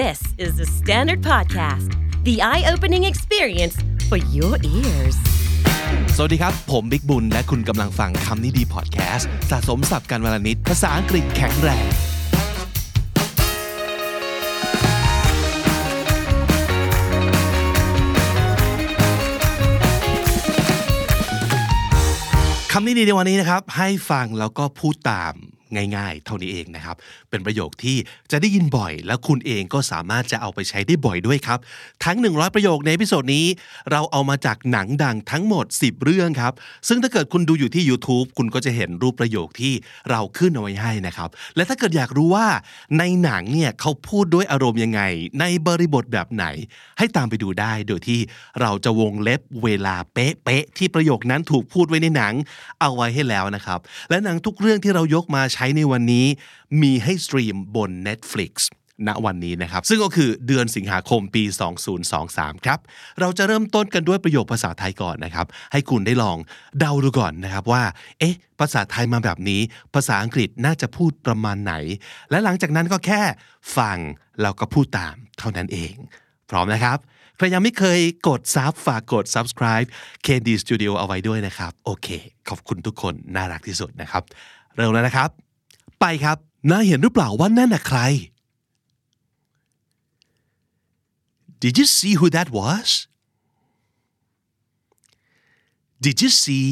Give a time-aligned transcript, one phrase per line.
[0.00, 1.90] This is the Standard Podcast,
[2.24, 3.76] the eye opening experience
[4.08, 5.16] for your ears.
[6.16, 11.86] สวัสดีครับ ผมบิ๊กบุญ และคุณกำลังฟังคำนี้ดีพอดแคสต์สะสมสับกันวลนิดภาษาอังกฤษแข็งแรง
[22.72, 25.34] คำนี้ดีในวันนี้นะครับ ให้ฟังแล้วก็พูดตาม
[25.96, 26.96] ง่ายๆ เท่านี้เองนะครับ
[27.30, 27.96] เป็นประโยคที่
[28.30, 31.58] จะได้ยินบ่อย แล้วคุณเองก็สามารถจะเอาไปใช้ได้บ่อยด้วยครับ
[32.04, 33.46] ทั้ง 100 ประโยคในพิโซดนี้
[33.90, 36.52] เราเอามาจากหนังดังทั้งหมด 10 เรื่องครับ
[36.88, 39.72] ซึ่งถ้าเกิดคุณดูอยู่ที่ YouTube คุณก็จะเห็นรูปประโยคที่
[40.10, 42.46] เราขึ้นเอาไว้ให้นะครับ และถ้าเกิดอยากรู้ว่า
[42.98, 45.00] ในหนังเนี่ยเขาพูดด้วยอารมณ์ยังไง
[45.40, 46.44] ในบริบทแบบไหน
[46.98, 48.20] ให้ตามไปดูได้โดยที่
[48.60, 52.34] เราจะวงเล็บเวลาเป๊ะๆที่ประโยคนั้นถูกพูดไว้ในหนัง
[52.80, 53.80] เอาไว้ให้แล้วนะครับ
[54.10, 56.26] และหนังทุกเรื่องที่เรายกมาใช้ในวันนี้
[56.82, 58.52] มีให้สตรีมบน Netflix
[59.08, 61.42] ณวันนี้นะครับ ซึ่งก็คือเดือนสิงหาคมปี
[62.04, 62.78] 2023 ครับ
[63.20, 66.38] เราจะเริ่มต้นกันด้วยประโยคภาษาไทยก่อนนะครับ ให้คุณได้ลอง
[66.78, 67.82] เดาดูก่อนนะครับว่า
[68.18, 69.60] เอ๊ะ ภาษาไทยมาแบบนี้
[69.94, 71.74] ภาษาอังกฤษน่าจะพูดประมาณไหน
[72.30, 73.22] และหลังจากนั้นก็แค่
[73.76, 73.98] ฟัง
[74.42, 75.94] แล้วก็พูดตามเท่านั้นเอง
[76.50, 76.98] พร้อมนะครับ
[77.36, 79.88] ใครยังไม่เคยกดซับฝากกด subscribe
[80.26, 82.08] KD Studio เอาไว้ด้วยนะครับ โอเค
[82.48, 84.22] ขอบคุณทุกคนน่ารักที่สุดนะครับ
[84.76, 85.30] เริ่มแล้วนะครับ
[86.02, 86.38] ไปครับ
[86.70, 88.00] น่าเห็นหรือเปล่าว่านั่นน่ะใคร
[91.62, 92.88] Did you see who that was?
[96.04, 96.66] Did you see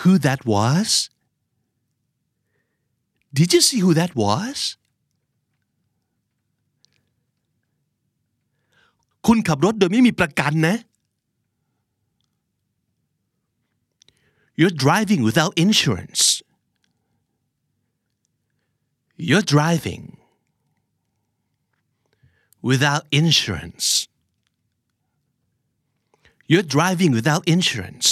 [0.00, 0.88] who that was?
[3.38, 4.58] Did you see who that was?
[9.26, 10.76] คุณขับรถโดยไม่มีประกันนะ
[14.58, 16.39] You're driving without insurance.
[19.19, 20.17] You're driving
[22.61, 24.07] without insurance.
[26.47, 28.07] You're driving without insurance.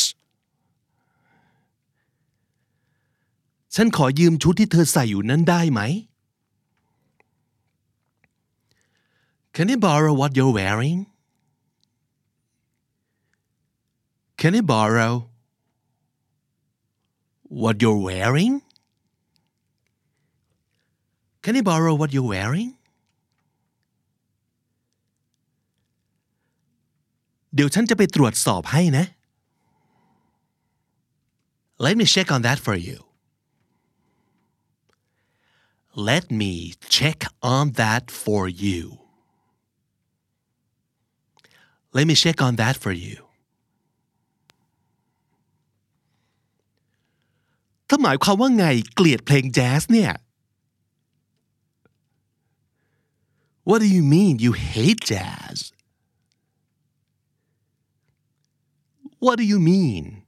[3.76, 5.82] ฉันขอยืมชุดที่เธอใส่อยู่นั้นได้ไหม
[9.56, 11.00] Can I borrow what you're wearing?
[14.42, 15.14] Can I borrow
[17.62, 18.54] what you're wearing?
[21.49, 22.71] Can I borrow what you're wearing?
[27.55, 29.05] เดี๋ยวฉันจะไปตรวจสอบให้นะ
[31.85, 32.99] Let me check on that for you.
[36.09, 36.53] Let me
[36.97, 37.19] check
[37.55, 38.83] on that for you.
[41.97, 43.19] Let me check on that for you.
[47.89, 50.13] ถ้าหมายความว่าไงเกลียดเพลงแจ๊สเนี่ย
[53.70, 55.72] What do you mean you hate jazz?
[59.20, 60.24] What do you mean?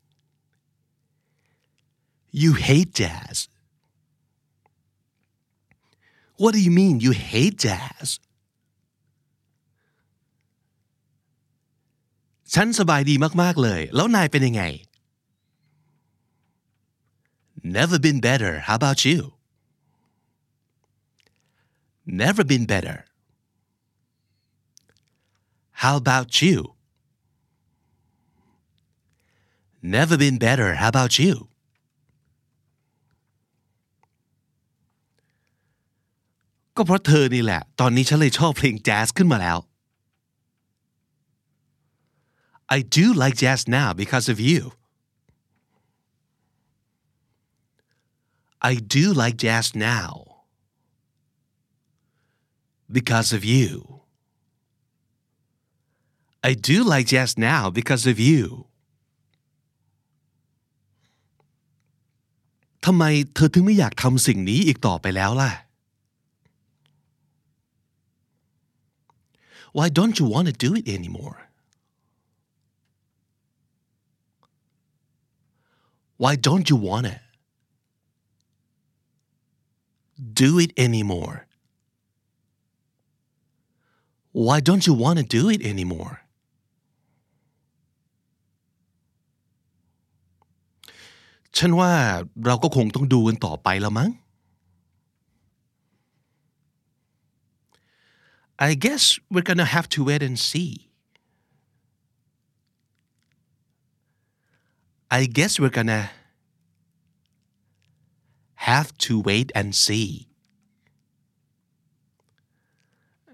[2.32, 3.50] You hate jazz.
[6.38, 8.08] What do you mean you hate jazz?
[12.54, 14.64] ฉันสบายดีมาก ๆ เลย แล้วนายเป็นยังไง
[17.78, 18.54] Never been better.
[18.68, 19.20] How about you?
[22.06, 22.98] Never been better.
[25.84, 26.58] How about you?
[29.98, 30.70] Never been better.
[30.82, 31.34] How about you?
[36.76, 39.58] ก็เพราะเธอนี่แหละ ตอนนี้ฉันเลยชอบเพลงแจ๊สขึ้นมาแล้ว
[42.76, 44.62] I do like jazz now because of you.
[48.70, 50.12] I do like jazz now
[52.98, 53.99] because of you.
[56.50, 58.44] I do like jazz now because of you.
[62.86, 63.04] ทำไม
[63.36, 65.52] เธอถึงไม่อยากทำสิ่งนี้อีกต่อไปแล้วล่ะ
[69.78, 71.38] Why don't you want to do it anymore?
[76.24, 77.20] Why don't you want to
[80.44, 81.46] do it anymore?
[84.32, 86.19] Why don't you want to do it anymore?
[91.57, 91.93] ฉันว่า
[92.47, 94.11] เราก็คงต้องดูกันต่อไปแล้วมั้ง
[98.69, 100.73] I guess we're gonna have to wait and see.
[105.11, 106.11] I guess we're gonna
[108.55, 110.29] have to wait and see.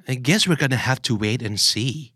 [0.06, 2.15] I guess we're gonna have to wait and see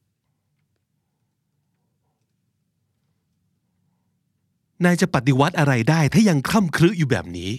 [4.83, 7.51] นายจะปฏิวัติอะไรได้ถ้ายังคล่ำครึอยู่แบบนี้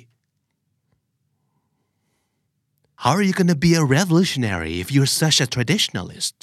[3.02, 6.38] How are you gonna be a revolutionary if you're such a traditionalist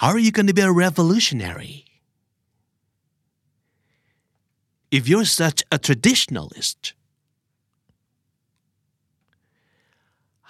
[0.00, 1.76] How are you gonna be a revolutionary
[4.96, 6.80] if you're such a traditionalist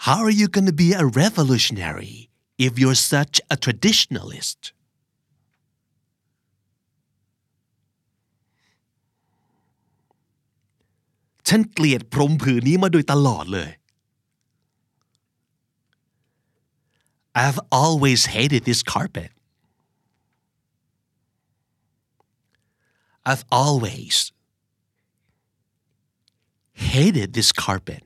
[0.06, 4.72] How are you going to be a revolutionary if you're such a traditionalist?
[11.48, 13.70] ฉันเกลียดพรมผืนนี้มาโดยตลอดเลย
[17.42, 19.30] I've always hated this carpet.
[23.26, 24.30] I've always
[26.74, 28.02] hated this carpet.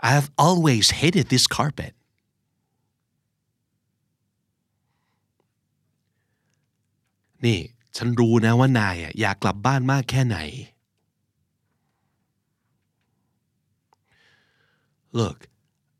[0.00, 1.92] I have always hated this carpet.
[7.44, 7.58] นี่
[7.95, 10.37] ฉันรู้นะว่านายอยากกลับบ้านมากแค่ไหน
[15.19, 15.39] Look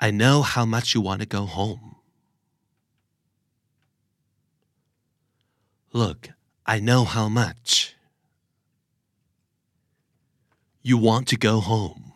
[0.08, 1.86] I know how much you want to go home
[6.02, 6.22] Look
[6.74, 7.70] I know how much
[10.90, 12.12] you want to go home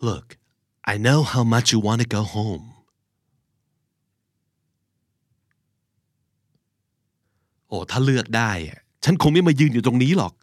[0.00, 0.36] Look,
[0.84, 2.67] I know how much you want to go home.
[7.68, 8.50] โอ้ถ้าเลือกได้
[9.04, 10.34] ฉันคงไม่มายืนอยู่ตรงนี้หรอก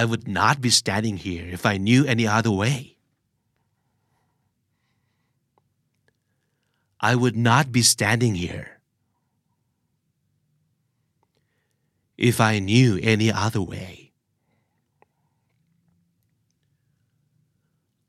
[0.00, 2.96] I would not be standing here if I knew any other way.
[6.98, 8.80] I would not be standing here
[12.16, 14.12] if I knew any other way.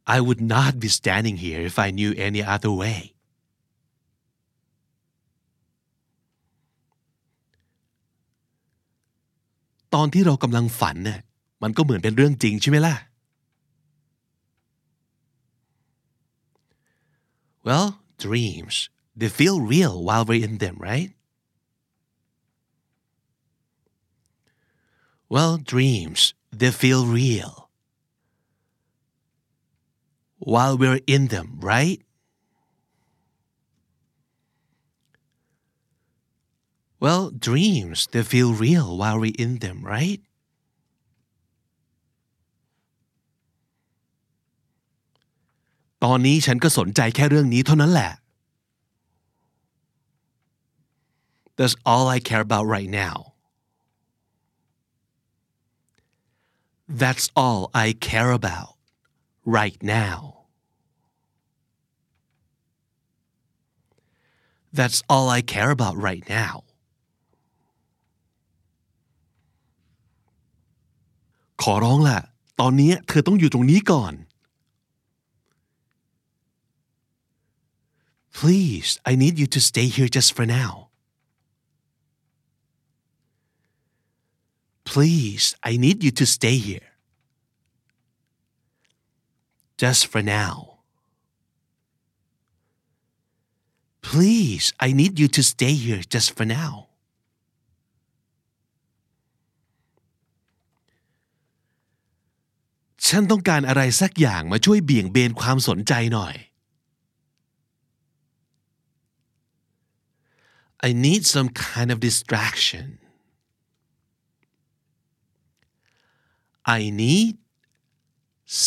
[0.07, 3.14] I would not be standing here if I knew any other way.
[9.95, 11.19] ตอนที่เรากำลังฝันเนี่ย
[11.63, 12.95] มันก็เหมือนเป็นเรื่องจริงใช่ไหมล่ะ
[17.67, 17.87] Well,
[18.25, 18.75] dreams,
[19.19, 21.11] they feel real while we're in them, right?
[25.33, 26.21] Well, dreams,
[26.59, 27.53] they feel real
[30.37, 32.04] while we're in them, right?
[36.99, 40.21] Well, dreams, they feel real while we're in them, right?
[51.57, 53.33] That's all I care about right now.
[56.87, 58.75] That's all I care about
[59.45, 60.45] right now.
[64.71, 66.64] That's all I care about right now.
[71.62, 72.18] ขอร้องล่ะ
[72.60, 74.14] ตอนนี้เธอต้องอยู่ตรงนี้ก่อน
[78.38, 80.72] Please I need you to stay here just for now
[84.90, 86.88] Please I need you to stay here
[89.82, 90.54] just for now
[94.02, 96.83] Please I need you to stay here just for now
[103.07, 106.35] ฉันต้องการอะไรสักอย่างมาช่วยเบี่ยงเบนความสนใจหน่อย
[110.87, 112.87] I need some kind of distraction
[116.77, 117.33] I need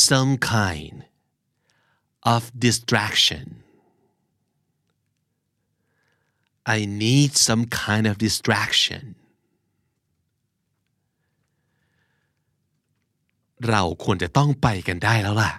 [0.04, 0.99] some kind
[2.35, 3.47] of distraction
[6.76, 9.04] I need some kind of distraction
[13.69, 15.53] เราควรจะต้องไปกันได้แล้วล่ะ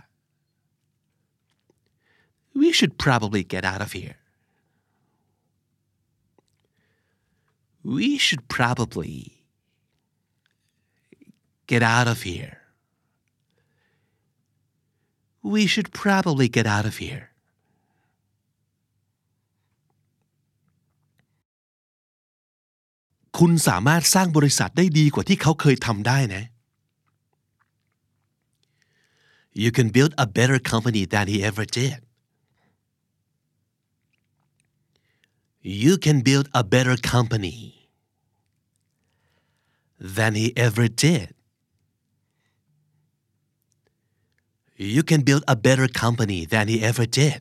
[2.59, 4.17] We should probably get out of here
[7.95, 9.15] We should probably
[11.71, 12.55] get out of here
[15.53, 17.25] We should probably get out of here
[23.37, 26.43] คุณสามารถสร้างบริษัทได้ดีกว่าที่เขาเคยทำได้นะ
[29.63, 31.99] You can build a better company than he ever did.
[35.61, 37.57] You can build a better company
[40.17, 41.27] than he ever did.
[44.77, 47.39] You can build a better company than he ever did.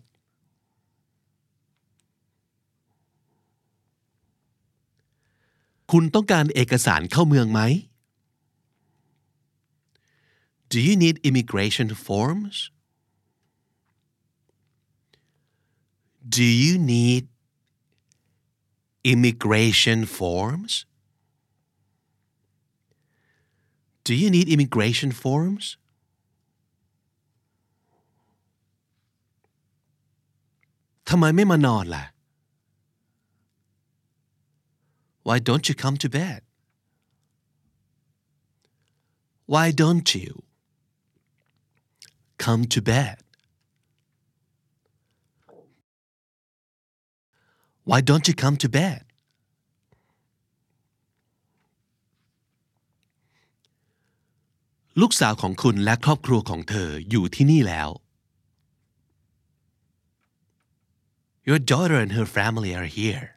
[5.92, 7.60] คุณต้องการเอกสารเข้าเมืองไหม
[10.68, 12.70] Do you need immigration forms?
[16.28, 17.28] Do you need
[19.02, 20.84] immigration forms?
[24.04, 25.78] Do you need immigration forms?
[35.22, 36.42] Why don't you come to bed?
[39.46, 40.42] Why don't you?
[42.37, 43.15] come to bed?
[47.89, 49.01] Why don't you come to bed?
[55.01, 57.89] ลูกสาวของคุณและครอบครัวของเธออยู่ที่นี่แล้ว
[61.49, 63.27] Your daughter and her family are here.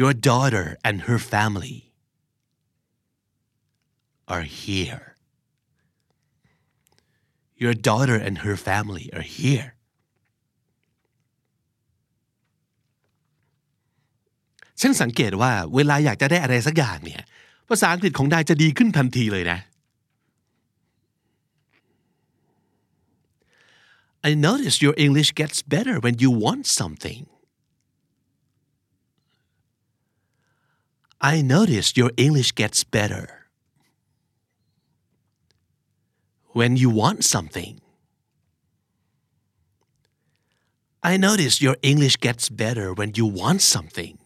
[0.00, 1.76] Your daughter and her family
[4.26, 5.06] are here.
[7.63, 9.67] Your daughter and her family are here.
[14.81, 17.21] ฉันสังเกตว่าเวลาอยากจะได้อะไรสักอย่างเนี่ย
[17.69, 19.59] ภาษาอังกฤษของนายจะดีขึ้นทันทีเลยนะ
[24.29, 27.27] I notice your English gets better when you want something.
[31.21, 33.36] I notice your English gets better
[36.57, 37.79] when you want something.
[41.03, 44.17] I notice your English gets better when you want something.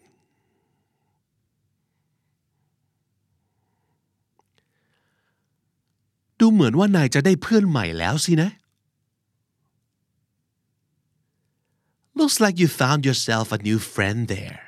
[12.16, 14.62] Looks like you found yourself a new friend there.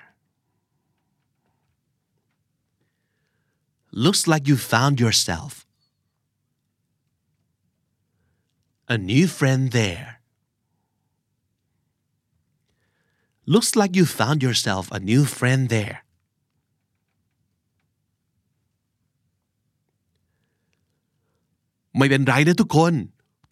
[3.94, 5.66] Looks like you found yourself
[8.89, 10.21] a new friend there.
[13.47, 15.99] Looks like you found yourself a new friend there.
[21.97, 22.95] ไม่เป็นไรนะทุกคน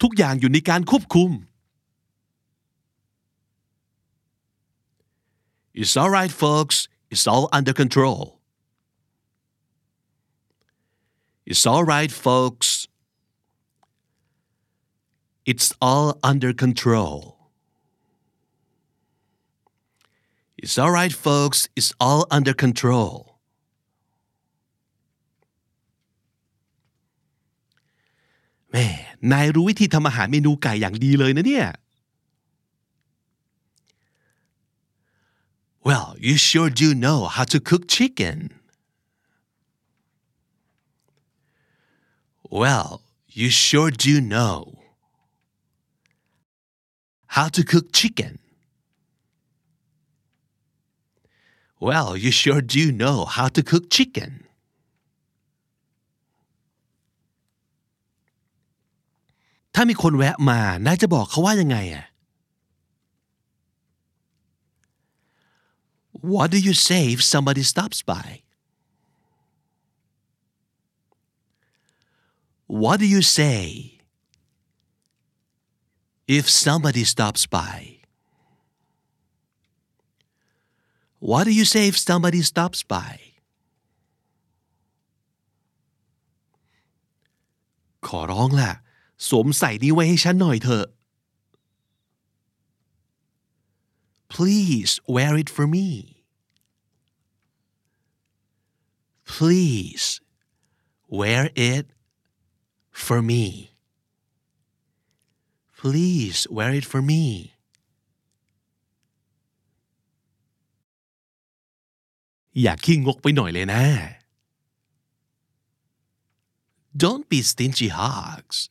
[0.01, 1.31] ทุกอย่างอยู่ในการควบคุม
[5.79, 6.77] It's all right folks
[7.13, 8.21] It's all under control
[11.51, 12.80] It's all right folks
[15.44, 17.36] It's all under control.
[20.56, 21.68] It's all right, folks.
[21.74, 23.38] It's all under control.
[28.72, 29.04] Man,
[35.84, 38.54] Well, you sure do know how to cook chicken.
[42.48, 44.81] Well, you sure do know
[47.32, 48.38] how to cook chicken.
[51.80, 54.44] Well, you sure do know how to cook chicken.
[66.12, 68.42] What do you say if somebody stops by?
[72.66, 73.91] What do you say
[76.27, 77.97] if somebody stops by?
[81.19, 83.13] What do you say if somebody stops by?
[88.07, 88.71] ขอร้องล่ะ
[89.27, 90.85] สวมใส่นี้ไว้ให้ฉันหน่อยเถอะ
[94.35, 95.87] Please wear it for me
[99.33, 100.07] Please
[101.19, 101.85] wear it
[103.05, 103.70] for me
[105.82, 107.54] Please wear it for me.
[112.52, 113.42] do
[116.96, 118.70] Don't be stingy hogs.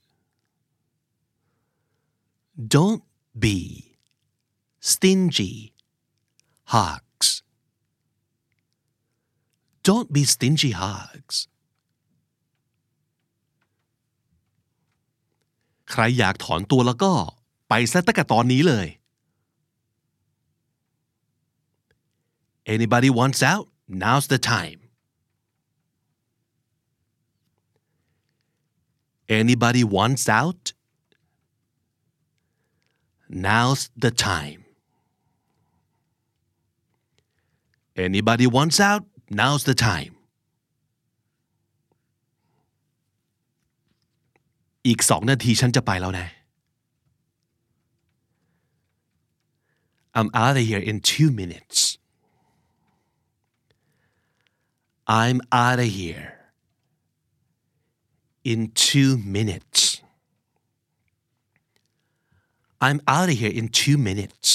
[2.56, 3.04] Don't
[3.38, 3.98] be
[4.80, 5.74] stingy
[6.64, 7.44] hogs.
[9.84, 11.51] Don't be stingy hogs.
[15.92, 17.14] ใครอยากถอนตัวแล้วก็
[17.70, 18.88] ไปซะตั้งแต่ตอนนี้เลย
[22.76, 23.66] Anybody wants out
[24.02, 24.80] now's the time
[29.40, 30.64] anybody wants out
[33.46, 34.62] now's the time
[38.06, 39.04] anybody wants out
[39.40, 40.14] now's the time
[44.88, 46.28] อีกสองนาทีฉันจะไปแล้วนะ
[50.18, 51.78] I'm out of here in two minutes
[55.20, 56.26] I'm out of here
[58.52, 59.80] in two minutes
[62.86, 64.48] I'm out of here in two minutes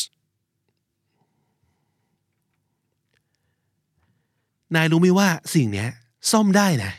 [4.75, 5.87] นายรู้ไหมว่าสิ่งนี้
[6.31, 6.93] ซ่อมได้นะ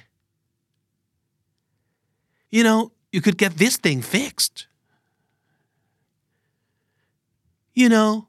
[2.55, 4.67] You know you could get this thing fixed.
[7.73, 8.27] You know,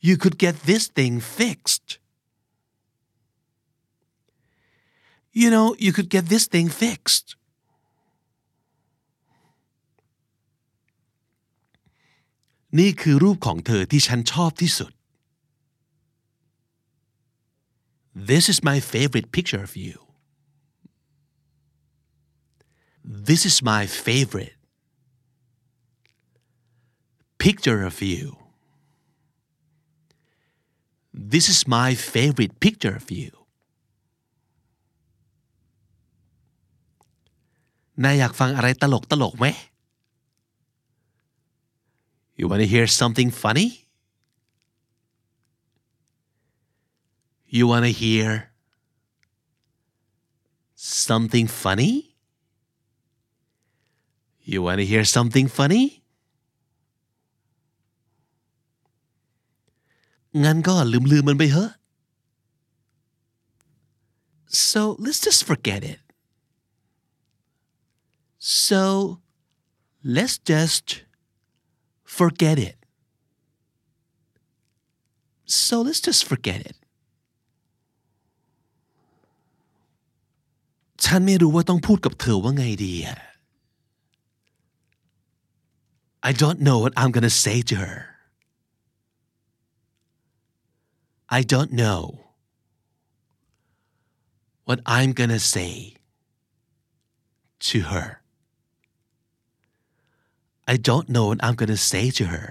[0.00, 1.98] you could get this thing fixed.
[5.32, 7.36] You know, you could get this thing fixed.
[18.14, 20.09] This is my favorite picture of you
[23.29, 24.57] This is my favorite
[27.37, 28.37] picture of you
[31.13, 33.31] This is my favorite picture of you
[38.03, 39.47] นายอยากฟังอะไรตลกตลกไหม
[42.37, 43.87] You want to hear something funny?
[47.47, 48.51] You want to hear
[50.75, 52.08] something funny?
[54.51, 55.85] You want to hear something funny?
[60.43, 60.73] งั้นก็
[61.11, 61.71] ลืมๆมันไปเถอะ
[64.69, 65.99] So let's just forget it.
[68.67, 69.19] So
[70.15, 70.87] let's just
[72.03, 72.77] forget it.
[75.45, 76.77] So let's just forget it.
[81.03, 83.19] ฉันไม่รู้ว่าต้องพูดกับเธอว่าไงดีอะ
[86.29, 88.15] I don't know what I'm gonna say to her.
[91.29, 92.19] I don't know
[94.67, 95.97] what I'm gonna say
[97.69, 98.21] to her.
[100.67, 102.47] I don't know what I'm gonna say to her.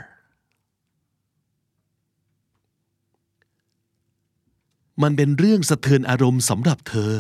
[5.03, 7.15] มันเป็นเรื่องสะเทือนอารมณ์สำหรับเธอ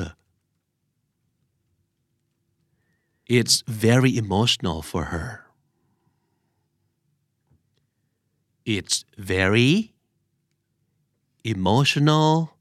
[3.38, 5.28] It's very emotional for her.
[8.68, 9.92] It's very
[11.44, 12.56] emotional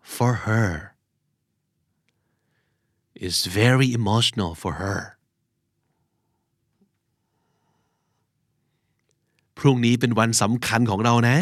[0.00, 0.94] for her.
[3.14, 4.98] It's very emotional for her.
[9.58, 11.38] พรุ่งนี้เป็นวันสำคัญของเรานะ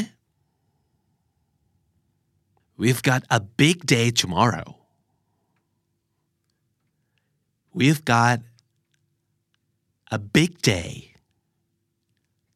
[2.83, 4.68] We've got a big day tomorrow.
[7.72, 8.40] We've got
[10.11, 11.14] a big day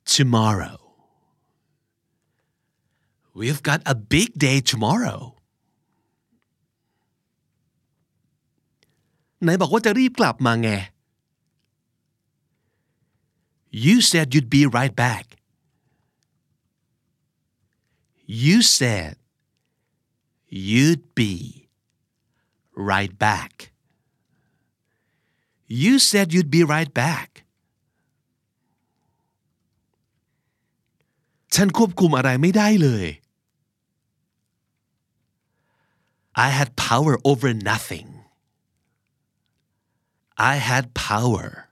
[0.05, 0.82] tomorrow.
[3.39, 5.21] We've got a big day tomorrow.
[9.43, 10.71] ไหนบอกว่าจะรีบกลับมาไง
[13.85, 15.27] You said you'd be right back.
[18.47, 19.17] You said
[20.71, 21.33] you'd be
[22.91, 23.53] right back.
[25.67, 27.31] You said you'd be right back.
[31.55, 33.07] ฉันควบคุมอะไรไม่ได้เลย
[36.35, 38.09] I had power over nothing.
[40.37, 41.69] I had power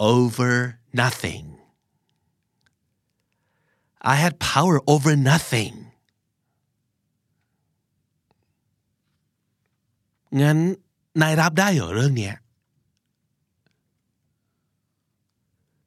[0.00, 1.58] over nothing.
[4.00, 5.74] I had power over nothing.
[10.40, 10.58] งั้น
[11.22, 12.34] นายรับได้เหรอเรื่องเนี้ย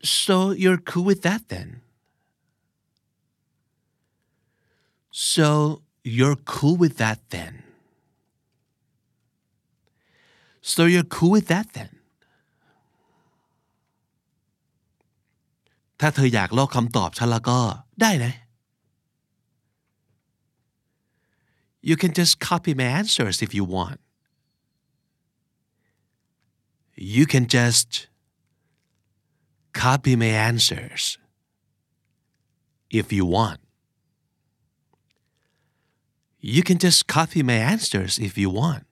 [0.01, 1.69] So you're cool with that then?
[5.11, 5.47] So
[6.03, 7.63] you're cool with that then?
[10.61, 11.89] So you're cool with that then?
[16.01, 17.59] ถ้าเธออยากลอกคำตอบฉันแล้วก็
[18.01, 18.33] ได้นะ
[21.89, 23.99] You can just copy my answers if you want.
[27.17, 27.89] You can just
[29.73, 31.17] copy my answers
[32.99, 33.59] if you want.
[36.52, 38.84] You can just copy my answers if you want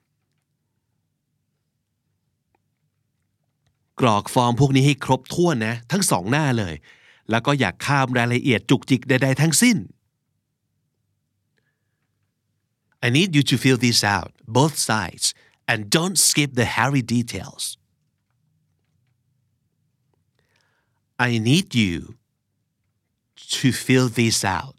[3.99, 6.75] กรอกฟอร์มพวกนี้ให้ครบถ้วนนะ ทั้งสองหน้าเลย
[7.29, 9.77] แล้วก็อยากข้ามรายละเอียดจุกจิกใดๆทั้งสิ้น
[13.05, 15.25] I need you to fill this out both sides
[15.71, 17.63] and don't skip the hairy details
[21.27, 21.95] I need you
[23.57, 24.75] to fill this out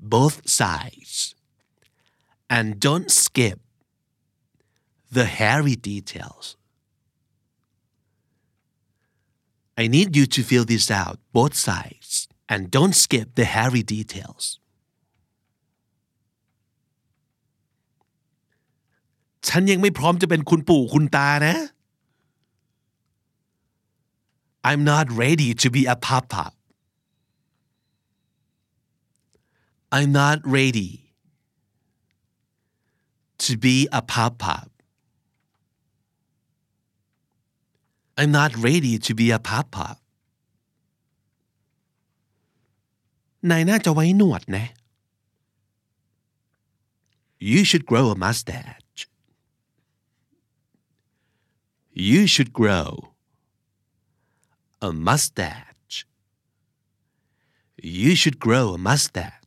[0.00, 1.34] both sides
[2.54, 3.58] and don't skip
[5.16, 6.56] the hairy details
[9.82, 14.44] I need you to fill this out both sides and don't skip the hairy details
[19.48, 21.56] ฉันยังไม่พร้อมจะเป็นคุณปู่คุณตานะ
[24.68, 26.44] I'm not ready to be a papa
[29.96, 30.92] I'm not ready
[33.44, 34.56] to be a papa
[38.18, 39.86] I'm not ready to be a papa
[43.50, 44.66] นายน่าจะไว้หนวดนะ
[47.50, 49.00] You should grow a mustache
[52.10, 52.90] You should grow
[54.88, 55.96] a mustache
[57.98, 59.39] You should grow a mustache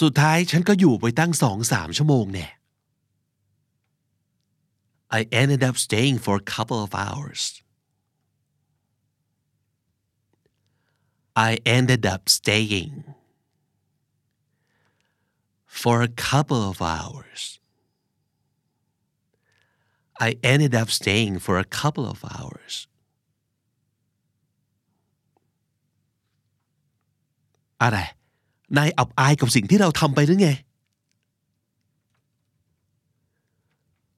[0.00, 2.50] สุดท้ายฉันก็อยู่ไปตั้งสองสามชั่วโมงเนี่ย
[5.18, 7.42] I ended up staying for a couple of hours.
[11.34, 12.94] I ended up staying
[15.80, 17.60] for a couple of hours.
[20.20, 22.74] I ended up staying for a couple of hours.
[27.82, 27.98] อะไร
[28.77, 30.49] นายอับอายกับสิ่งที่เราทำไปหรือไง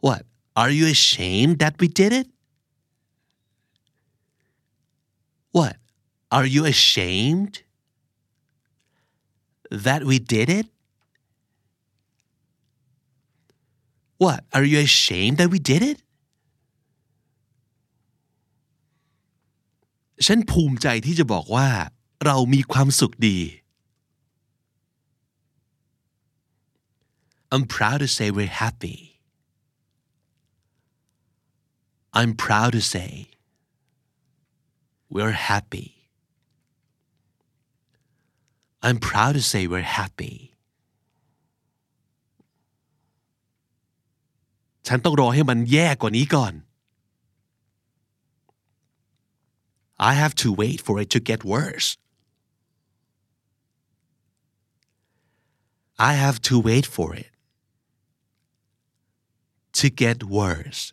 [0.05, 0.21] What
[0.61, 2.27] Are you ashamed that we did it?
[5.57, 5.75] What?
[6.31, 7.53] Are you ashamed
[9.69, 10.67] that we did it?
[14.17, 14.45] What?
[14.53, 15.97] Are you ashamed that we did it?
[20.25, 21.67] ฉันภูมิใจที่จะบอกว่า
[22.25, 23.39] เรามีความสุขดี
[27.54, 28.98] I'm proud to say we're happy.
[32.12, 33.28] I'm proud to say
[35.08, 35.88] we're happy.
[38.82, 40.36] I'm proud to say we're happy.
[44.86, 46.54] ฉันต้องรอให้มันแย่กว่านี้ก่อน
[50.10, 51.88] I have to wait for it to get worse.
[56.08, 57.30] I have to wait for it
[59.78, 60.92] to get worse.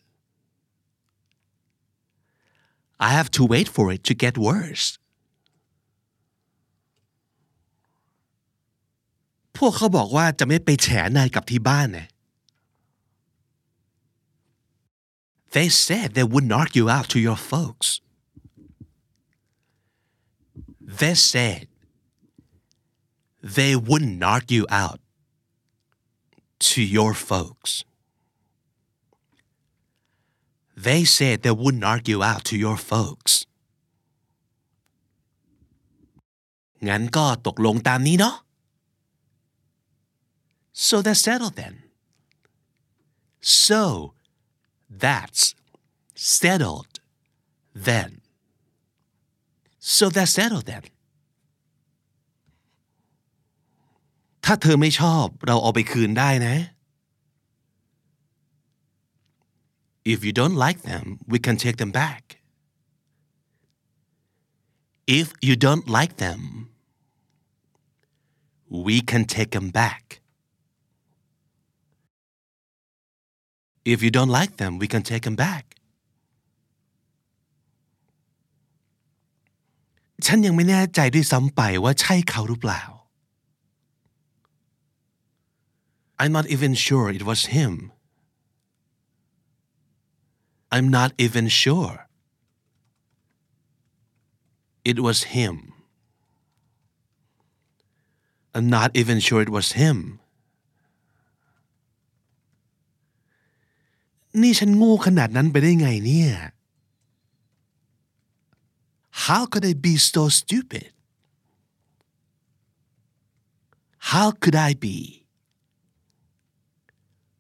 [3.00, 4.86] I have to wait for it to get worse.
[9.58, 12.08] พวกเขาบอกว่าจะไม่ไปแฉนายกับที่บ้านนะ
[15.56, 17.88] They said they wouldn't argue out to your folks.
[21.00, 21.64] They said
[23.58, 25.00] they wouldn't argue out
[26.70, 27.72] to your folks.
[30.87, 33.33] They said they wouldn't argue out to your folks.
[36.89, 38.37] งั้นก็ตกลงตามนี้เนาะ
[40.87, 41.75] So that's settled then.
[43.63, 43.83] So
[45.05, 45.43] that's
[46.39, 46.93] settled
[47.89, 48.11] then.
[49.97, 50.85] So that's settled then.
[54.45, 56.57] ถ้าเธอไม่ชอบเราเอาไปคืนได้นะ
[60.14, 62.24] If you don't like them, we can take them back.
[65.08, 66.70] If you don't like them,
[68.70, 70.22] we can take them back.
[73.86, 75.64] If you don't like them, we can take them back.
[80.26, 82.84] ฉันยังไม่แน่ใจด้วยซ้ำไปว่าใช่เขาหรือเปล่า
[86.20, 87.74] I'm not even sure it was him.
[90.72, 92.08] I'm not even sure.
[94.84, 95.74] It was him.
[98.56, 99.98] I'm not even sure it was him.
[104.42, 106.32] นี่ฉันโง่ขนาดนั้นไปได้ไงเนี่ย
[109.26, 110.88] How could I be so stupid?
[114.12, 115.26] how could I be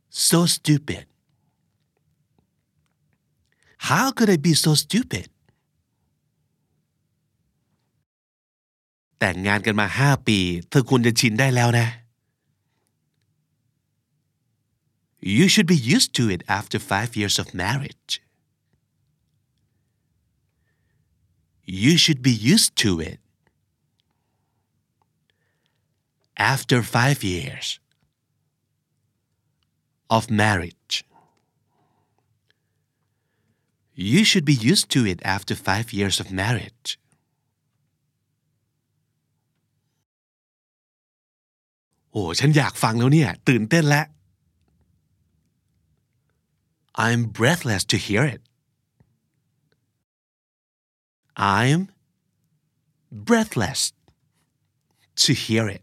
[0.09, 1.05] so stupid
[3.89, 5.27] how could I be so stupid
[9.19, 11.87] แต่งงานกันมาห้าปี เธอควรจะชินได้แล้วนะ
[15.37, 18.21] You should be used to it after five years of marriage.
[21.65, 23.19] You should be used to it
[26.37, 27.79] after five years
[30.09, 31.03] of marriage.
[33.94, 36.98] You should be used to it after five years of marriage.
[42.14, 44.06] Oh, i
[46.94, 48.42] I'm breathless to hear it.
[51.36, 51.88] I'm
[53.10, 53.92] breathless
[55.16, 55.82] to hear it.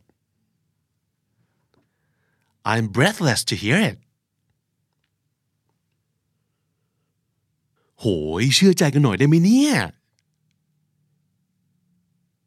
[2.63, 3.97] I'm breathless to hear it.
[8.00, 8.06] โห
[8.42, 9.74] ยเชื่อใจกันหน่อยได้ไหมเนี่ย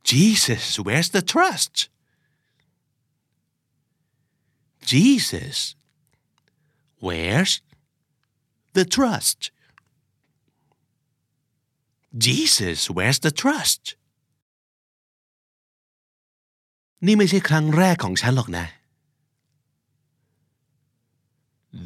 [0.09, 1.75] Jesus where's the trust
[4.91, 5.57] Jesus
[7.05, 7.53] where's
[8.77, 9.39] the trust
[12.25, 13.83] Jesus where's the trust
[17.05, 18.65] นี่ไม่ใช่ครั้งแรกของฉันหรอกนะ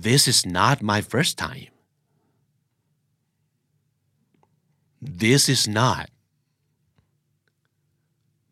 [0.06, 1.72] This is not my first time
[5.06, 6.08] This is not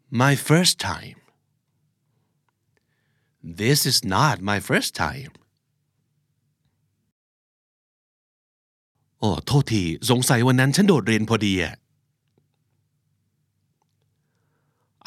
[0.10, 1.18] my first time.
[3.44, 5.32] This is not my first time.
[9.20, 11.76] โอ้โทษที สงสัยวันนั้นฉันโดดเรียนพอดีอะ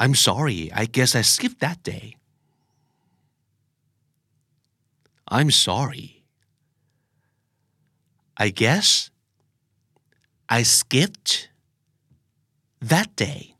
[0.03, 2.05] I'm sorry I guess I skipped that day
[5.37, 6.07] I'm sorry
[8.45, 8.87] I guess
[10.48, 11.50] I skipped
[12.80, 13.54] that day.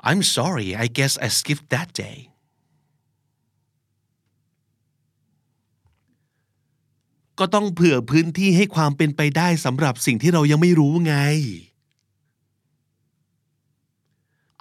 [0.00, 2.28] I'm sorry, I guess I skipped that day.
[7.38, 11.16] ก็ต้องเผื่อพื้นที่ให้ความเป็นไปได้สำหรับสิ่งที่เรายังไม่รู้ไง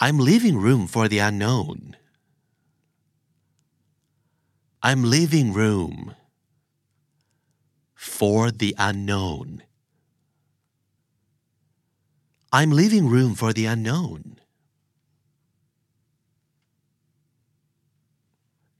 [0.06, 1.78] I'm leaving room for the unknown.
[4.88, 5.96] I'm leaving room
[8.18, 9.48] for the unknown.
[12.57, 14.23] I'm leaving room for the unknown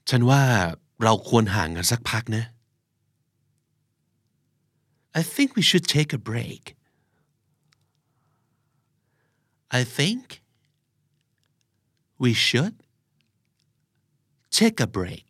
[0.09, 0.43] ฉันว่า
[1.03, 2.45] เราควรห่างกันสักพักนะ
[5.19, 6.63] I think we should take a break
[9.79, 10.25] I think
[12.23, 12.75] we should
[14.59, 15.27] take a break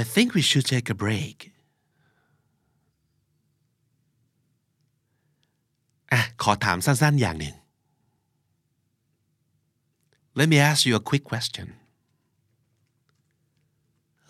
[0.00, 1.36] I think we should take a break
[6.11, 7.55] อะขอถามสั้นๆอย่างหนึ่ง
[10.39, 11.67] Let me ask you a quick question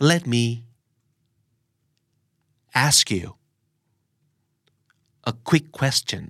[0.09, 0.43] Let me
[2.87, 3.25] ask you
[5.31, 6.23] a quick question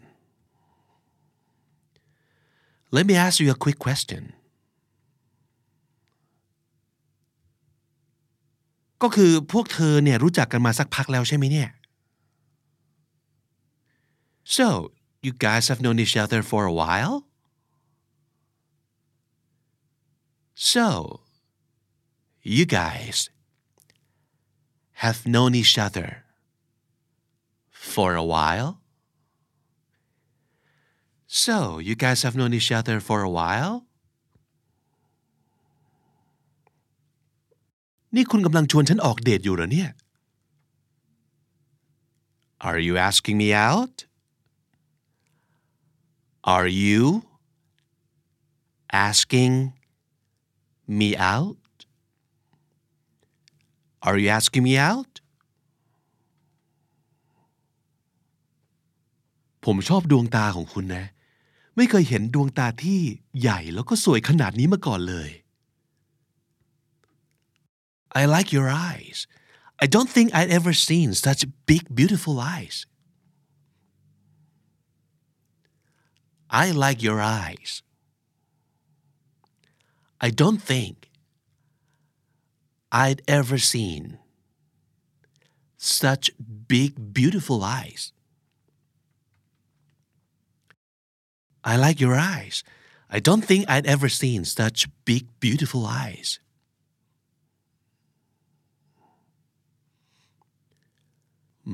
[2.96, 4.24] Let me ask you a quick question
[9.02, 11.70] ก็คือพวกเธอเนี่ยรู้จักกันมาสักพักแล้วใช่ไหมเนี่ย
[14.58, 14.68] So
[15.25, 17.27] you guys have known each other for a while?
[20.55, 21.21] So,
[22.43, 23.31] you guys
[25.05, 26.25] have known each other
[27.71, 28.81] for a while?
[31.27, 33.87] So, you guys have known each other for a while?
[38.17, 39.91] นี่คุณกำลังชวนฉันออกเดทอยู่เหรอเนี่ย
[42.69, 43.95] Are you asking me out?
[46.46, 47.24] Are you
[48.92, 49.74] asking
[50.88, 51.58] me out?
[54.04, 55.14] Are you asking me out?
[59.66, 61.06] ผมชอบดวงตาของคุณนะ
[61.76, 63.02] ไม่เคยเห็นดวงตาที่
[63.40, 65.30] ใหญ่แล้วก็สวยขนาดนี้มาก่อนเลย
[68.20, 69.20] I like your eyes.
[69.84, 72.78] I don't think I'd ever seen such big, beautiful eyes.
[76.55, 77.83] I like your eyes.
[80.21, 81.09] I don't think
[82.93, 84.19] I'd ever seen
[85.77, 86.31] such
[86.69, 88.13] big, beautiful eyes.
[91.63, 92.65] I like your eyes.
[93.11, 96.29] I don't think I'd ever seen such big beautiful eyes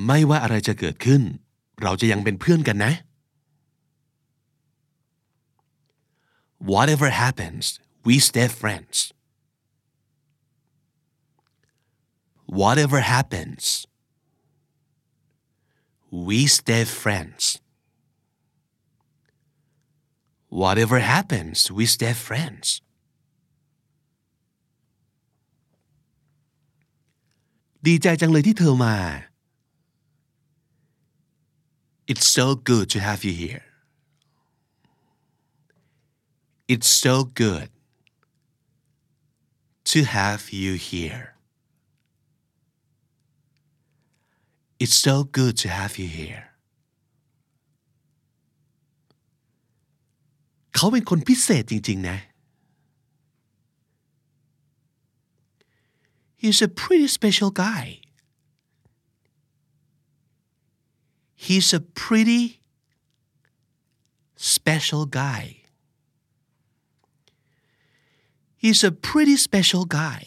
[0.06, 1.22] ไม่ว่าอะไรจะเกิดขึ้น
[1.82, 2.92] เราจะยังเป็นเพื่อนกันนะ
[6.61, 9.13] whatever happens we stay friends.
[12.45, 13.87] Whatever happens
[16.11, 17.59] we stay friends.
[20.49, 22.81] Whatever happens we stay friends.
[32.07, 33.70] It's so good to have you here.
[36.70, 37.68] It's so good
[39.92, 41.34] to have you here.
[44.78, 46.44] It's so good to have you here.
[50.74, 52.18] เขาเป็นคนพิเศษจริงๆนะ
[56.42, 57.84] He's a pretty special guy.
[61.34, 62.60] He's a pretty
[64.36, 65.44] special guy.
[68.62, 70.20] He's a pretty special guy.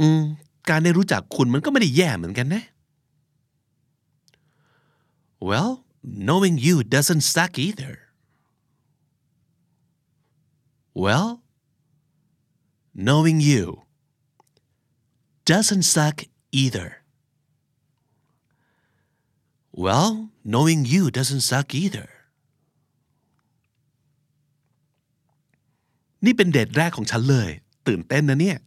[0.00, 0.22] อืม
[0.68, 2.62] การได้รู้จักคุณมันก็ไม่ได้แย่เหมือนกันนะ
[5.48, 5.72] Well
[6.28, 7.94] knowing you doesn't suck either
[11.04, 11.28] Well
[13.06, 13.86] knowing you
[15.44, 17.02] doesn't suck either.
[19.72, 22.08] Well, knowing you doesn't suck either.
[26.25, 27.49] นี่เป็นเดทแรกของฉันเลย
[27.87, 28.57] ตื่นเต้นนะเนี่ย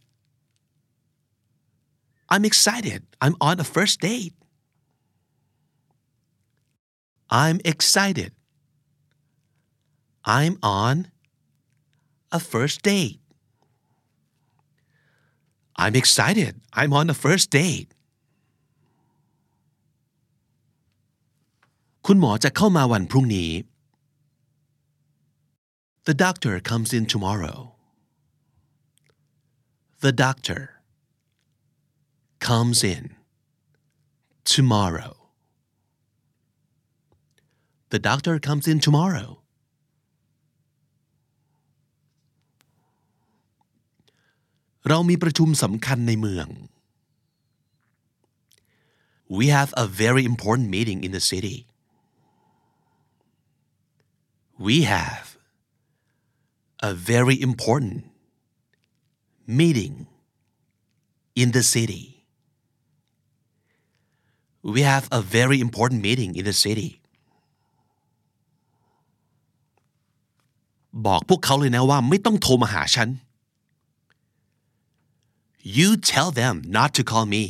[2.33, 3.01] I'm excited.
[3.23, 4.33] I'm on a first date.
[7.29, 8.31] I'm excited.
[10.25, 10.95] I'm on
[12.31, 13.19] a first date.
[15.75, 16.53] I'm excited.
[16.73, 17.89] I'm on the first date.
[22.05, 23.51] คุณหมอจะเข้ามาวันพรุ่งนี้
[26.05, 27.73] The doctor comes in tomorrow.
[30.01, 30.81] The doctor
[32.39, 33.15] comes in
[34.43, 35.17] tomorrow.
[37.89, 39.41] The doctor comes in tomorrow.
[49.27, 51.65] We have a very important meeting in the city.
[54.59, 55.24] We have
[56.82, 58.04] a very important
[59.46, 60.06] meeting
[61.34, 62.04] in the city.
[64.62, 66.90] We have a very important meeting in the city.
[71.06, 73.08] บอกพวกเขาเลยนะว่าไม่ต้องโทรมาหาฉัน
[75.78, 77.44] You tell them not to call me.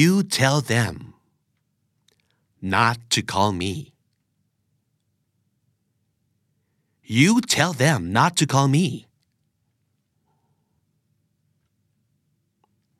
[0.00, 0.94] You tell them
[2.76, 3.72] not to call me.
[7.18, 8.86] You tell them not to call me.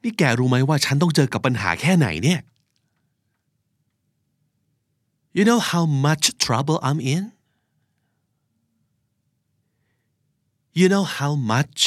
[0.02, 2.40] นี่แกรู้ไหมว่าฉันต้องเจอกับปัญหาแค่ไหนเนี่ย
[5.36, 7.22] You know how much trouble I'm in?
[10.78, 11.80] You know how much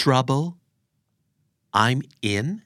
[0.00, 0.44] trouble
[1.72, 2.62] I'm in?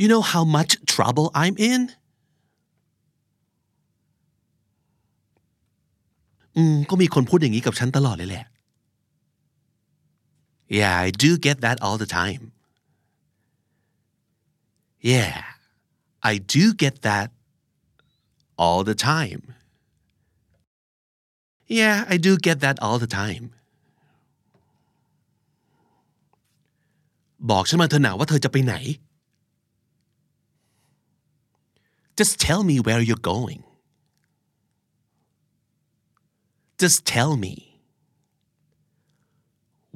[0.00, 1.80] You know how much trouble I'm in?
[6.55, 8.45] อืมก็มีคนพูดอย่างนี้กับฉันตลอดเลยแหละ
[10.79, 12.43] Yeah I do get that all the time
[15.11, 15.35] Yeah
[16.31, 17.27] I do get that
[18.63, 19.41] all the time
[21.79, 23.45] Yeah I do get that all the time
[27.49, 28.75] บอกฉันมาเถอะหนาว่าเธอจะไปไหน
[32.19, 33.61] Just tell me where you're going
[36.82, 37.54] Just tell me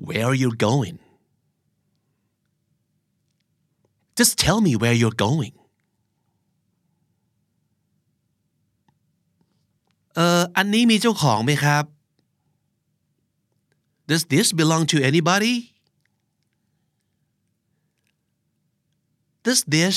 [0.09, 0.99] where you're going
[4.18, 5.55] Just tell me where you're going
[10.14, 11.85] เอ่อ อันนี้มีเจ้าของไหมครับ
[14.11, 15.55] Does this belong to anybody
[19.47, 19.97] Does this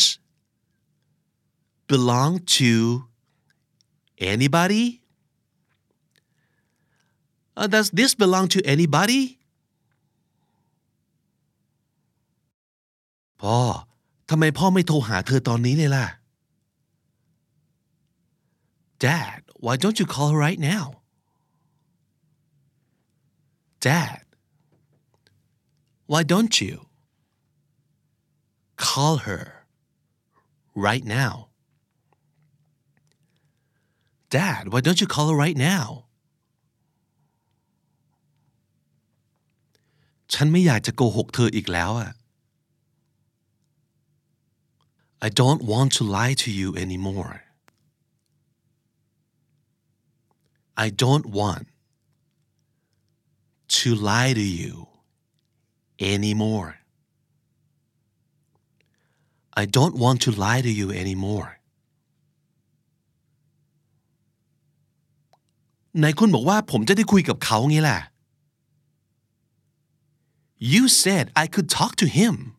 [1.91, 2.71] belong to
[4.33, 4.85] anybody
[7.59, 9.21] Uh, does this belong to anybody
[13.41, 13.57] พ่อ
[14.29, 16.07] ทำไมพ่อไม่โทรหาเธอตอนนี้เลยล่ะ
[19.05, 20.85] Dad why don't you call her right now
[23.87, 24.23] Dad
[26.11, 26.75] why don't you
[28.87, 29.43] call her
[30.87, 31.33] right now
[34.37, 35.85] Dad why don't you call her right now
[40.34, 42.10] ฉันไม่อยากจะโกหกเธออีกแล้วอะ
[45.26, 47.34] I don't want to lie to you anymore
[50.84, 51.66] I don't want
[53.78, 54.72] to lie to you
[56.14, 56.68] anymore
[59.62, 61.50] I don't want to lie to you anymore
[65.98, 68.00] ไหนคุณบอกว่าผมจะได้คุยกับเขางี้แหละ
[70.59, 72.55] You said I could talk to him.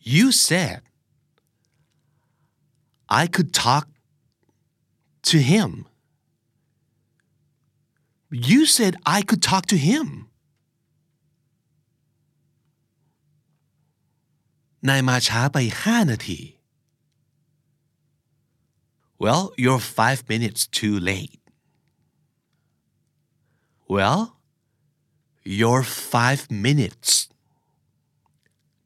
[0.00, 0.82] You said
[3.08, 3.88] I could talk
[5.30, 5.86] to him.
[8.30, 10.06] You said I could talk to him.
[14.88, 16.40] นายมาช้าไปห้านาที
[19.22, 21.40] Well, you're five minutes too late.
[23.94, 24.20] Well,
[25.44, 27.28] you're five minutes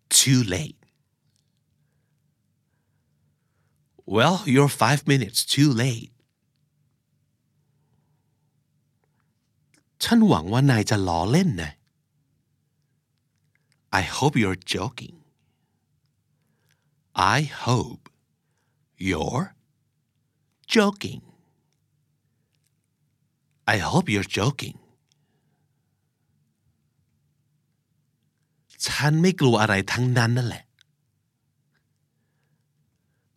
[0.09, 0.77] too late.
[4.07, 6.13] Well, you're five minutes too late.
[10.05, 11.71] ฉันหวังว่านายจะล้อเล่นนะ
[14.01, 15.17] I hope you're joking.
[17.37, 18.03] I hope
[19.09, 19.47] you're
[20.77, 21.23] joking.
[23.75, 24.77] I hope you're joking.
[28.86, 30.64] ฉันไม่กลัวอะไรทั้งนั้นนั่นแหละ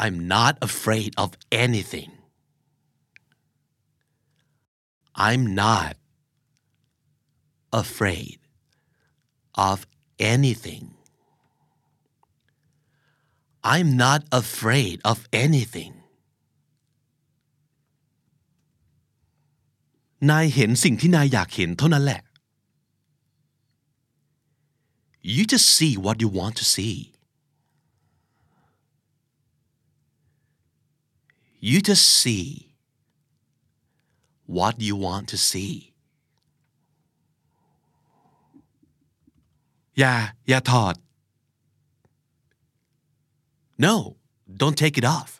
[0.02, 1.30] I'm not afraid of
[1.64, 2.10] anything.
[5.14, 5.94] I'm not
[7.82, 8.38] afraid
[9.54, 9.86] of
[10.18, 10.94] anything.
[13.62, 15.92] I'm not afraid of anything.
[20.30, 22.20] นายเห็นสิ่งที่นายอยากเห็นเท่านั้นแหละ
[25.21, 27.11] You just see what you want to see.
[31.59, 32.75] You just see
[34.45, 35.95] what you want to see.
[39.99, 40.13] อย่า
[40.49, 40.95] อย่าถอด
[43.85, 43.95] No
[44.61, 45.31] don't take it off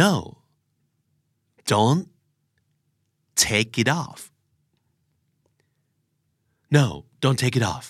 [0.00, 0.12] No
[1.72, 2.04] don't
[3.46, 4.20] take it off
[6.76, 6.86] No
[7.22, 7.86] don't take it off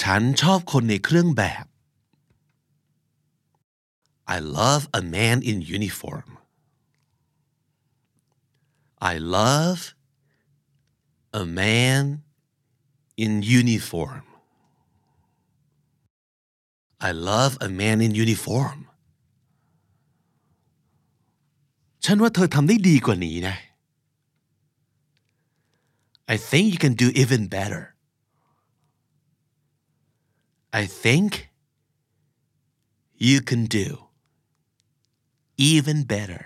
[0.00, 1.64] ฉันชอบคนในเครื่องแบบ
[4.36, 6.28] I love a man in uniform
[9.12, 9.80] I love
[11.42, 12.02] a man
[13.24, 14.24] in uniform
[17.08, 18.78] I love a man in uniform
[22.04, 23.56] ฉันว่าเธอทำได้ดีกว่านี้นะ
[26.34, 27.82] I think you can do even better
[30.80, 31.30] I think
[33.28, 33.86] you can do
[35.56, 36.42] even better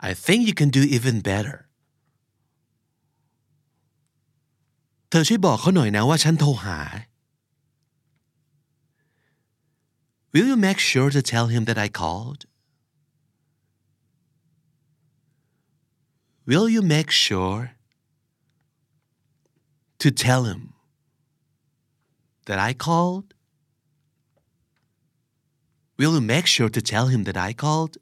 [0.00, 1.56] I think you can do even better
[5.10, 6.80] เธอช่วยบอกเขาหน่อยนะว่าฉันโทรหา
[10.32, 12.40] Will you make sure to tell him that I called?
[16.50, 17.72] Will you make sure
[19.98, 20.74] to tell him
[22.46, 23.34] that I called?
[25.98, 27.94] Will you make sure to tell him that I called?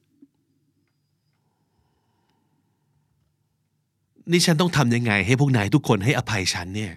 [4.31, 6.95] นี่ฉันต้องทำยังไงให้พวกนายทุกคนให้อภัยฉันเนี่ย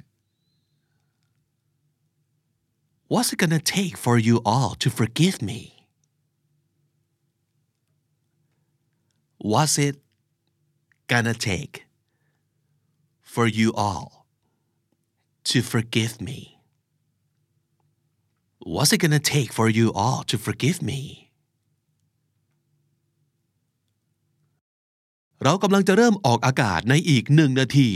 [3.13, 5.61] What's it gonna take for you all to forgive me?
[9.51, 9.95] What's it
[11.11, 11.85] gonna take
[13.33, 14.25] for you all
[15.49, 16.39] to forgive me?
[18.59, 21.01] What's it gonna take for you all to forgive me?
[25.43, 27.89] เรากำลังจะเริ่มออกอากาศในอีกหนึ่งนาที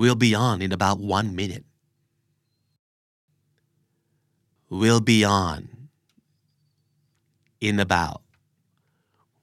[0.00, 1.64] We'll be on in about one minute.
[4.68, 5.60] We'll be on
[7.68, 8.20] in about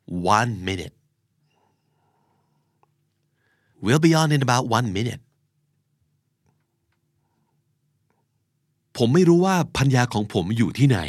[0.07, 0.93] one minute.
[3.83, 5.21] We'll be on in about one minute
[8.97, 10.99] ผมไม่รู้ว่าพันยาของผมอยู่ที่ไหน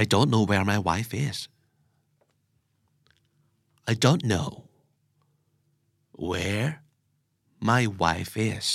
[0.00, 1.36] I don't know where my wife is
[3.92, 4.48] I don't know
[6.30, 6.68] where
[7.70, 8.66] my wife is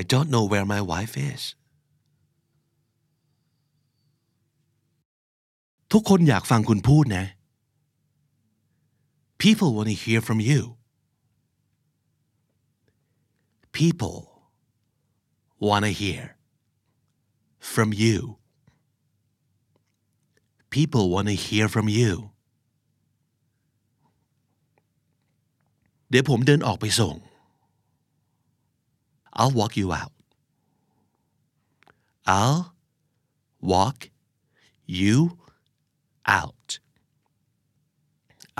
[0.00, 1.42] I don't know where my wife is
[5.93, 7.25] ทุกคนอยากฟังคุณพูดนะ
[9.43, 10.61] People want to hear from you
[13.79, 14.17] People
[15.67, 16.23] want to hear
[17.73, 18.17] from you
[20.75, 22.11] People want to hear from you
[26.09, 27.15] เดี๋ยวผมเดินออกไปส่ง
[29.39, 30.13] I'll walk you out
[32.37, 32.63] I'll
[33.73, 33.99] walk
[34.99, 35.17] you
[36.40, 36.68] out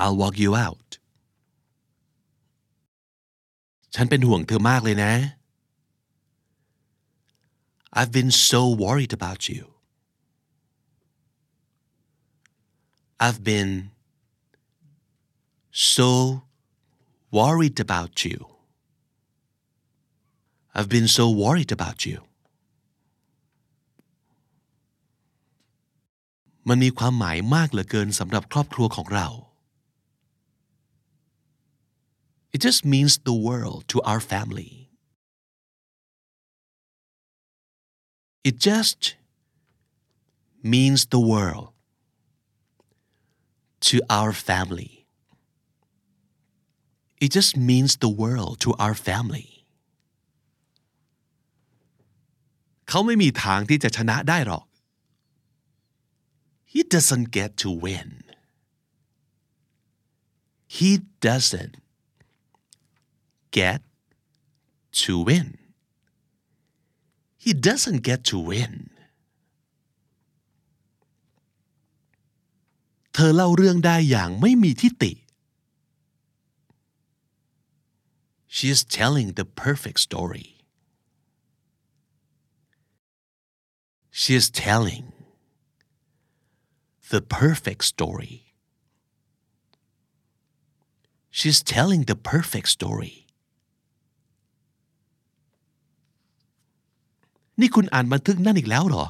[0.01, 0.91] I'll walk you out
[3.95, 5.13] ฉันเป็นห่วงเธอมากเลยนะ
[7.99, 9.63] I've been so worried about you
[13.25, 13.73] I've been
[15.97, 16.11] so
[17.39, 18.39] worried about you
[20.77, 22.19] I've been so worried about you
[26.68, 29.28] มันมีความหมายมากเหลือเกินสำหรับครอบครัวของเรา
[32.56, 34.72] It just means the world to our family
[38.50, 39.00] It just
[40.74, 41.68] means the world
[43.88, 44.94] to our family
[47.24, 49.50] It just means the world to our family
[52.90, 54.66] เขาไม่มีทางที่จะชนะได้หรอก
[56.73, 58.25] He doesn't get to win.
[60.67, 61.77] He doesn't
[63.51, 63.81] get
[64.93, 65.59] to win.
[67.39, 68.91] He doesn't get to win.
[73.13, 75.13] เธอเล่าเรื่องได้อย่างไม่มีทิฏฐิ
[78.55, 80.49] She is telling the perfect story.
[84.21, 85.05] She is telling
[87.11, 88.35] the perfect story.
[91.31, 93.15] She's telling the perfect story.
[97.61, 99.07] นี่คุณอ่านบันทึกนั่นอีกแล้วเหรอ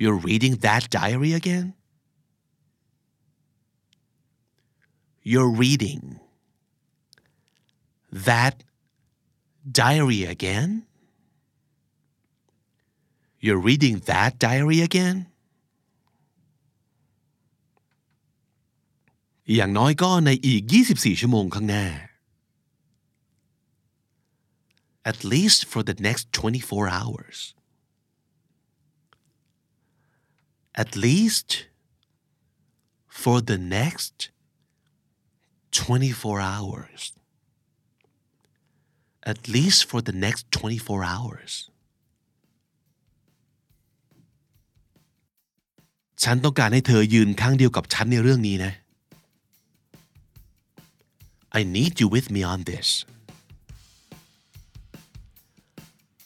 [0.00, 1.66] You're reading that diary again?
[5.30, 6.02] You're reading
[8.28, 8.54] that
[9.80, 10.70] diary again?
[13.44, 15.16] You're reading that diary again?
[19.53, 21.85] อย่างน้อยก็ในอีก 24 ชั่วโมงข้างหน้า
[25.11, 27.37] at least for the next 24 hours
[30.83, 31.49] at least
[33.21, 34.17] for the next
[35.71, 37.01] 24 hours
[39.31, 41.53] at least for the next 24 hours
[46.23, 48.73] ฉันต้องการให้เธอยืนข้างเดียวกับฉันในเรื่องนี้นะ
[51.59, 53.05] I need you with me on this.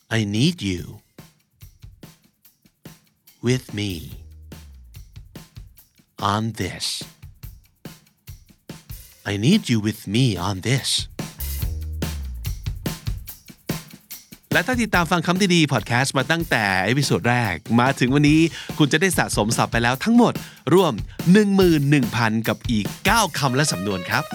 [0.09, 1.01] I need you
[3.47, 3.91] with me
[6.19, 7.03] on this.
[9.23, 10.89] I need you with me on this.
[14.53, 18.41] และถ้าติดตามฟังคำดีๆพอดแคสต์มาตั้งแต่เอพิโซดแรก มาถึงวันนี้
[18.77, 20.33] คุณจะได้สะสมศัพท์ไปแล้วทั้งหมด
[20.73, 20.93] รวม
[21.71, 24.25] 11,000 กับอีก 9 คำและสำนวนครับ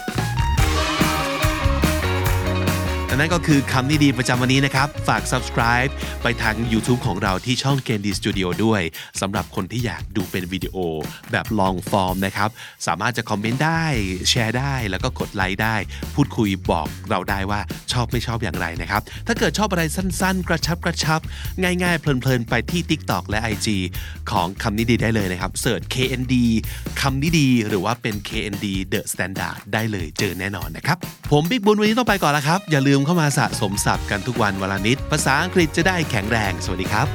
[3.18, 5.90] นั่นก็คือคำนี้ดีประจำวันนี้นะครับ ฝาก subscribe
[6.22, 8.82] ไปทาง YouTube ของเราที่ช่อง Candy Studio ด้วย
[9.20, 10.76] สำหรับคนที่อยากดูเป็นวิดีโอ
[11.30, 12.48] แบบ long form นะครับ
[12.86, 13.84] สามารถจะคอมเมนต์ได้
[14.30, 15.76] แชร์ได้ แล้วก็กดไลค์ได้
[16.14, 17.60] พูดคุยบอกเราได้ว่า
[17.92, 21.20] ชอบไม่ชอบอย่างไรนะครับ ถ้าเกิดชอบอะไรสั้นๆ กระชับกระชับ
[21.62, 23.68] ง่ายๆ เพลินๆ ไปที่ TikTok และ IG
[24.30, 26.34] ของคำนี้ดีได้เลยนะครับเสิร์ช KND
[27.00, 30.96] คำนี้ดีหรือว่าเป็น KND The Standard ได้เลยเจอแน่นอนนะครับ
[31.30, 37.08] ผมบิ๊กบุญวันนี้ต้องไปก่อนแล้วครับอย่าลืมเข้ามาสะสมศัพท์กันทุกวันวันละนิด ภาษาอังกฤษจะได้แข็งแรง สวัสดีครับ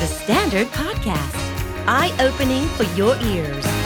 [0.00, 1.38] The Standard Podcast,
[1.86, 3.81] eye opening for your ears.